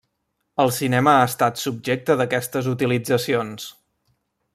El 0.61 0.71
cinema 0.77 1.11
ha 1.17 1.27
estat 1.27 1.61
subjecte 1.65 2.15
d'aquestes 2.21 2.71
utilitzacions. 2.75 3.69